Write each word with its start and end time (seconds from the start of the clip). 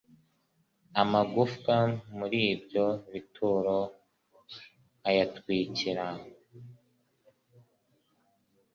amagufwa 1.01 1.75
muri 2.17 2.39
ibyo 2.53 2.85
bituro 3.11 3.77
ayatwikira 5.09 6.05